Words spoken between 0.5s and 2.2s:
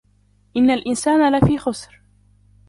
إِنَّ الْإِنْسَانَ لَفِي خُسْرٍ